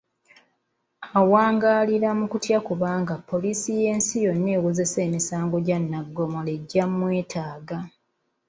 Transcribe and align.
Awangaalira 1.19 2.09
mu 2.19 2.25
kutya 2.31 2.59
kubanga 2.67 3.13
kkooti 3.19 3.71
y'ensi 3.81 4.15
yonna 4.25 4.51
ewozesa 4.57 4.99
emisango 5.07 5.55
gya 5.65 5.77
Nnagomola 5.81 6.49
ejja 6.57 6.83
kumwetaaga 6.89 7.77